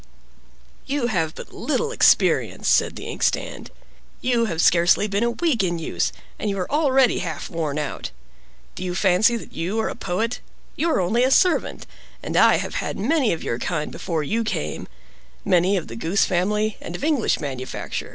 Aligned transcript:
"You 0.87 1.07
have 1.13 1.35
but 1.35 1.53
little 1.53 1.91
experience," 1.91 2.67
said 2.67 2.95
the 2.95 3.05
ink 3.05 3.21
stand. 3.21 3.69
"You 4.19 4.45
have 4.45 4.59
scarcely 4.59 5.07
been 5.07 5.21
a 5.23 5.29
week 5.29 5.61
in 5.63 5.77
use, 5.77 6.11
and 6.39 6.49
you 6.49 6.57
are 6.57 6.71
already 6.71 7.19
half 7.19 7.51
worn 7.51 7.77
out. 7.77 8.09
Do 8.73 8.83
you 8.83 8.95
fancy 8.95 9.37
that 9.37 9.53
you 9.53 9.79
are 9.79 9.89
a 9.89 9.95
poet? 9.95 10.39
You 10.75 10.89
are 10.89 10.99
only 10.99 11.23
a 11.23 11.29
servant: 11.29 11.85
and 12.23 12.35
I 12.35 12.55
have 12.55 12.73
had 12.81 12.97
many 12.97 13.31
of 13.31 13.43
your 13.43 13.59
kind 13.59 13.91
before 13.91 14.23
you 14.23 14.43
came—many 14.43 15.77
of 15.77 15.87
the 15.87 15.95
goose 15.95 16.25
family, 16.25 16.77
and 16.81 16.95
of 16.95 17.03
English 17.03 17.39
manufacture. 17.39 18.09